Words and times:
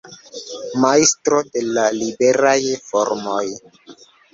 Majstro 0.85 1.43
de 1.51 1.65
la 1.77 1.85
liberaj 2.01 2.59
formoj. 2.91 3.41